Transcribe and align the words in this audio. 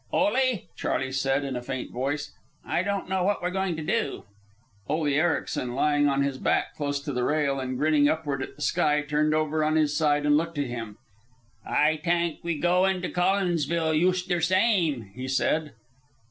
"Ole," 0.11 0.63
Charley 0.75 1.11
said 1.11 1.43
in 1.43 1.55
a 1.55 1.61
faint 1.61 1.91
voice, 1.91 2.31
"I 2.65 2.81
don't 2.81 3.07
know 3.07 3.23
what 3.23 3.39
we're 3.39 3.51
going 3.51 3.75
to 3.75 3.83
do." 3.83 4.23
Ole 4.89 5.05
Ericsen, 5.05 5.75
lying 5.75 6.09
on 6.09 6.23
his 6.23 6.39
back 6.39 6.73
close 6.75 6.99
to 7.01 7.13
the 7.13 7.23
rail 7.23 7.59
and 7.59 7.77
grinning 7.77 8.09
upward 8.09 8.41
at 8.41 8.55
the 8.55 8.63
sky, 8.63 9.03
turned 9.07 9.35
over 9.35 9.63
on 9.63 9.75
his 9.75 9.95
side 9.95 10.25
and 10.25 10.35
looked 10.35 10.57
at 10.57 10.65
him. 10.65 10.97
"Ay 11.63 11.99
tank 12.03 12.39
we 12.41 12.57
go 12.57 12.85
into 12.85 13.09
Collinsville 13.09 13.93
yust 13.93 14.27
der 14.27 14.41
same," 14.41 15.11
he 15.13 15.27
said. 15.27 15.71